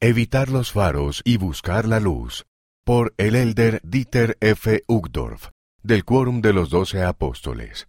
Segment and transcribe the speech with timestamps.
[0.00, 2.46] Evitar los faros y buscar la luz,
[2.84, 4.84] por el elder Dieter F.
[4.86, 5.48] Uchtdorf,
[5.82, 7.88] del Quórum de los Doce Apóstoles.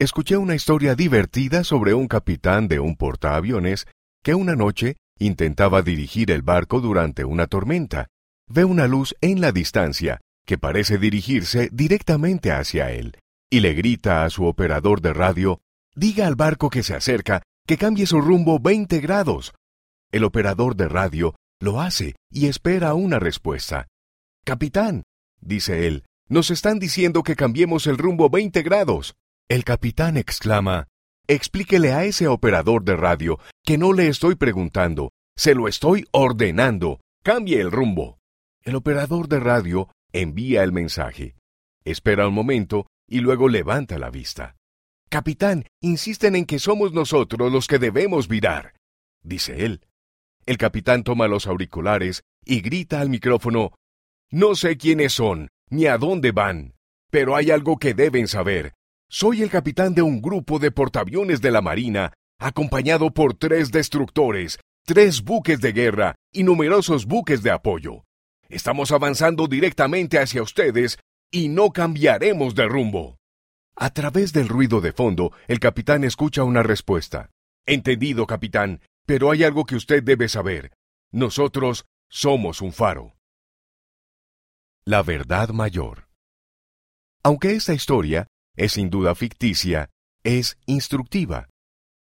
[0.00, 3.86] Escuché una historia divertida sobre un capitán de un portaaviones
[4.24, 8.08] que una noche intentaba dirigir el barco durante una tormenta.
[8.48, 13.16] Ve una luz en la distancia que parece dirigirse directamente hacia él,
[13.48, 15.60] y le grita a su operador de radio,
[15.94, 19.54] diga al barco que se acerca que cambie su rumbo 20 grados.
[20.10, 23.88] El operador de radio lo hace y espera una respuesta.
[24.44, 25.02] Capitán,
[25.40, 29.14] dice él, nos están diciendo que cambiemos el rumbo 20 grados.
[29.48, 30.86] El capitán exclama,
[31.26, 37.00] explíquele a ese operador de radio que no le estoy preguntando, se lo estoy ordenando.
[37.22, 38.18] Cambie el rumbo.
[38.62, 41.34] El operador de radio envía el mensaje.
[41.84, 44.56] Espera un momento y luego levanta la vista.
[45.08, 48.74] Capitán, insisten en que somos nosotros los que debemos virar,
[49.22, 49.80] dice él.
[50.46, 53.72] El capitán toma los auriculares y grita al micrófono,
[54.30, 56.74] No sé quiénes son, ni a dónde van,
[57.10, 58.74] pero hay algo que deben saber.
[59.08, 64.58] Soy el capitán de un grupo de portaaviones de la Marina, acompañado por tres destructores,
[64.84, 68.04] tres buques de guerra y numerosos buques de apoyo.
[68.48, 70.98] Estamos avanzando directamente hacia ustedes
[71.30, 73.16] y no cambiaremos de rumbo.
[73.76, 77.30] A través del ruido de fondo, el capitán escucha una respuesta.
[77.66, 80.72] Entendido, capitán, pero hay algo que usted debe saber.
[81.12, 83.14] Nosotros somos un faro.
[84.84, 86.08] La verdad mayor.
[87.22, 89.90] Aunque esta historia es sin duda ficticia,
[90.22, 91.48] es instructiva.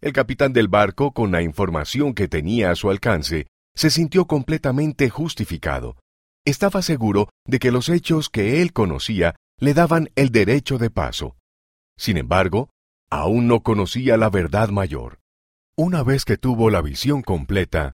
[0.00, 5.08] El capitán del barco, con la información que tenía a su alcance, se sintió completamente
[5.10, 5.96] justificado.
[6.44, 11.36] Estaba seguro de que los hechos que él conocía le daban el derecho de paso.
[11.96, 12.70] Sin embargo,
[13.10, 15.21] aún no conocía la verdad mayor.
[15.76, 17.94] Una vez que tuvo la visión completa,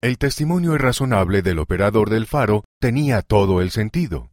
[0.00, 4.30] el testimonio irrazonable del operador del faro tenía todo el sentido.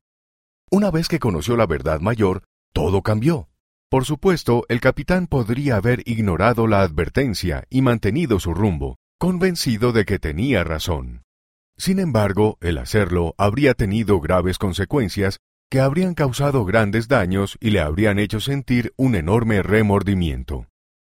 [0.71, 2.43] Una vez que conoció la verdad mayor,
[2.73, 3.49] todo cambió.
[3.89, 10.05] Por supuesto, el capitán podría haber ignorado la advertencia y mantenido su rumbo, convencido de
[10.05, 11.23] que tenía razón.
[11.77, 15.39] Sin embargo, el hacerlo habría tenido graves consecuencias
[15.69, 20.67] que habrían causado grandes daños y le habrían hecho sentir un enorme remordimiento.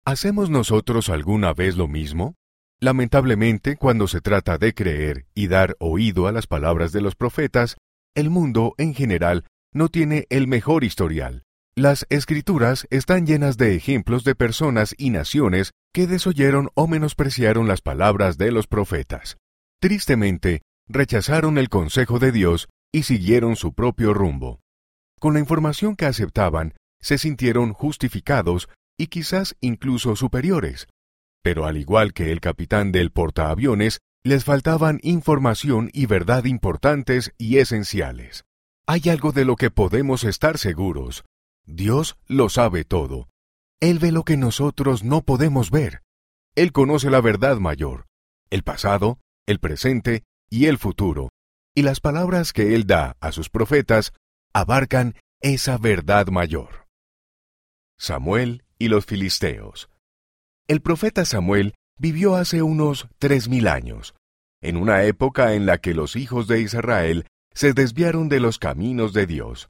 [0.06, 2.34] ¿Hacemos nosotros alguna vez lo mismo?
[2.78, 7.78] Lamentablemente, cuando se trata de creer y dar oído a las palabras de los profetas,
[8.14, 11.44] el mundo en general no tiene el mejor historial.
[11.74, 17.80] Las escrituras están llenas de ejemplos de personas y naciones que desoyeron o menospreciaron las
[17.80, 19.38] palabras de los profetas.
[19.80, 24.60] Tristemente, rechazaron el consejo de Dios y siguieron su propio rumbo.
[25.18, 28.68] Con la información que aceptaban, se sintieron justificados
[28.98, 30.86] y quizás incluso superiores.
[31.42, 37.58] Pero al igual que el capitán del portaaviones, les faltaban información y verdad importantes y
[37.58, 38.44] esenciales.
[38.86, 41.24] Hay algo de lo que podemos estar seguros.
[41.66, 43.28] Dios lo sabe todo.
[43.80, 46.02] Él ve lo que nosotros no podemos ver.
[46.54, 48.06] Él conoce la verdad mayor,
[48.50, 51.30] el pasado, el presente y el futuro,
[51.74, 54.12] y las palabras que Él da a sus profetas
[54.54, 56.86] abarcan esa verdad mayor.
[57.98, 59.88] Samuel y los Filisteos.
[60.66, 64.14] El profeta Samuel vivió hace unos tres mil años,
[64.62, 69.12] en una época en la que los hijos de Israel se desviaron de los caminos
[69.12, 69.68] de Dios.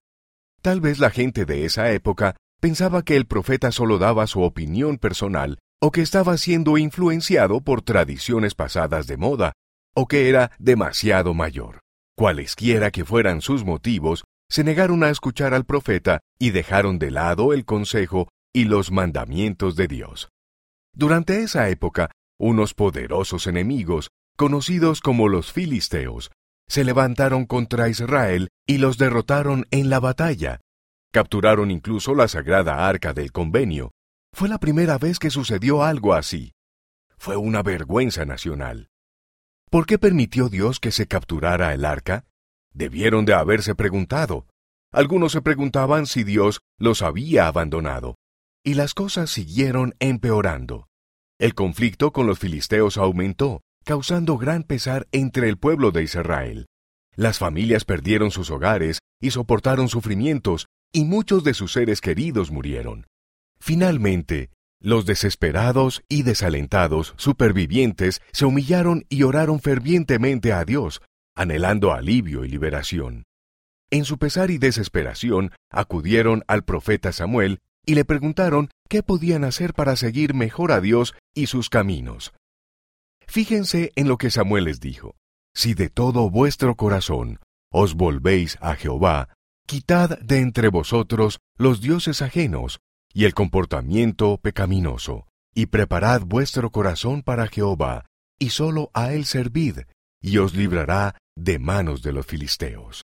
[0.63, 4.99] Tal vez la gente de esa época pensaba que el profeta solo daba su opinión
[4.99, 9.53] personal o que estaba siendo influenciado por tradiciones pasadas de moda,
[9.95, 11.81] o que era demasiado mayor.
[12.17, 17.53] Cualesquiera que fueran sus motivos, se negaron a escuchar al profeta y dejaron de lado
[17.53, 20.29] el consejo y los mandamientos de Dios.
[20.95, 26.31] Durante esa época, unos poderosos enemigos, conocidos como los filisteos,
[26.69, 30.61] se levantaron contra Israel y los derrotaron en la batalla.
[31.13, 33.91] Capturaron incluso la sagrada arca del convenio.
[34.33, 36.53] Fue la primera vez que sucedió algo así.
[37.19, 38.89] Fue una vergüenza nacional.
[39.69, 42.25] ¿Por qué permitió Dios que se capturara el arca?
[42.73, 44.47] Debieron de haberse preguntado.
[44.93, 48.17] Algunos se preguntaban si Dios los había abandonado.
[48.67, 50.89] Y las cosas siguieron empeorando.
[51.39, 56.67] El conflicto con los filisteos aumentó, causando gran pesar entre el pueblo de Israel.
[57.15, 63.07] Las familias perdieron sus hogares y soportaron sufrimientos, y muchos de sus seres queridos murieron.
[63.61, 64.49] Finalmente,
[64.81, 71.03] los desesperados y desalentados supervivientes se humillaron y oraron fervientemente a Dios,
[71.37, 73.25] anhelando alivio y liberación.
[73.91, 79.75] En su pesar y desesperación acudieron al profeta Samuel y le preguntaron qué podían hacer
[79.75, 82.33] para seguir mejor a Dios y sus caminos.
[83.27, 85.17] Fíjense en lo que Samuel les dijo.
[85.57, 87.39] si de todo vuestro corazón
[87.71, 89.29] os volvéis a Jehová,
[89.67, 92.81] quitad de entre vosotros los dioses ajenos
[93.13, 98.05] y el comportamiento pecaminoso, y preparad vuestro corazón para Jehová,
[98.39, 99.83] y sólo a él servid,
[100.21, 103.05] y os librará de manos de los filisteos.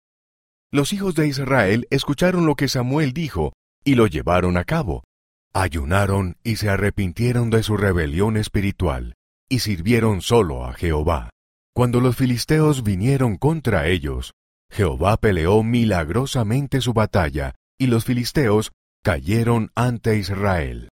[0.71, 3.53] Los hijos de Israel escucharon lo que Samuel dijo
[3.87, 5.05] y lo llevaron a cabo.
[5.53, 9.13] Ayunaron y se arrepintieron de su rebelión espiritual,
[9.47, 11.29] y sirvieron solo a Jehová.
[11.73, 14.33] Cuando los filisteos vinieron contra ellos,
[14.69, 18.73] Jehová peleó milagrosamente su batalla, y los filisteos
[19.05, 20.89] cayeron ante Israel.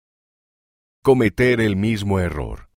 [1.02, 2.70] Cometer el mismo error.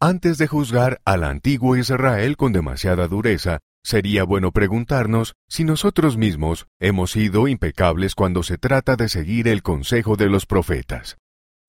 [0.00, 6.68] Antes de juzgar al antiguo Israel con demasiada dureza, Sería bueno preguntarnos si nosotros mismos
[6.78, 11.18] hemos sido impecables cuando se trata de seguir el consejo de los profetas.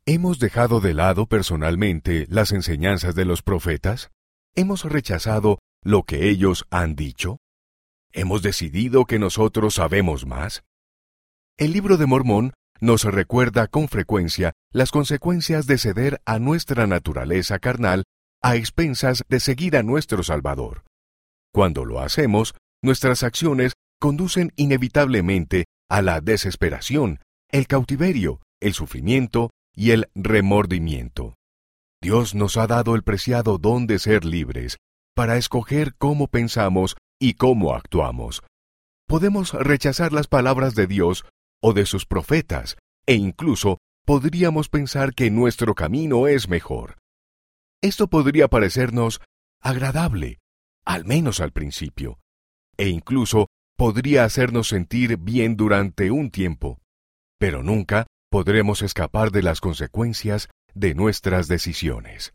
[0.06, 4.12] ¿Hemos dejado de lado personalmente las enseñanzas de los profetas?
[4.54, 7.40] ¿Hemos rechazado lo que ellos han dicho?
[8.12, 10.64] ¿Hemos decidido que nosotros sabemos más?
[11.58, 17.58] El libro de Mormón nos recuerda con frecuencia las consecuencias de ceder a nuestra naturaleza
[17.58, 18.04] carnal
[18.42, 20.84] a expensas de seguir a nuestro Salvador.
[21.54, 27.20] Cuando lo hacemos, nuestras acciones conducen inevitablemente a la desesperación,
[27.50, 31.36] el cautiverio, el sufrimiento y el remordimiento.
[32.02, 34.78] Dios nos ha dado el preciado don de ser libres,
[35.16, 38.42] para escoger cómo pensamos y cómo actuamos.
[39.08, 41.24] Podemos rechazar las palabras de Dios
[41.62, 46.98] o de sus profetas, e incluso podríamos pensar que nuestro camino es mejor.
[47.82, 49.22] Esto podría parecernos
[49.62, 50.40] agradable,
[50.86, 52.20] al menos al principio,
[52.78, 53.48] e incluso
[53.78, 56.80] podría hacernos sentir bien durante un tiempo,
[57.40, 62.34] pero nunca podremos escapar de las consecuencias de nuestras decisiones.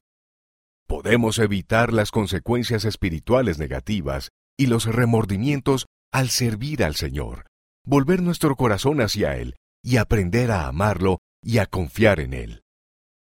[0.87, 7.47] Podemos evitar las consecuencias espirituales negativas y los remordimientos al servir al Señor,
[7.85, 12.63] volver nuestro corazón hacia Él y aprender a amarlo y a confiar en Él.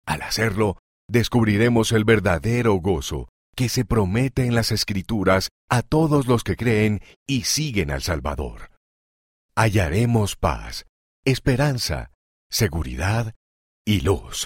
[0.06, 0.78] Al hacerlo,
[1.10, 3.28] descubriremos el verdadero gozo
[3.58, 8.70] que se promete en las Escrituras a todos los que creen y siguen al Salvador.
[9.56, 10.86] Hallaremos paz,
[11.26, 12.12] esperanza,
[12.52, 13.34] seguridad
[13.84, 14.46] y luz.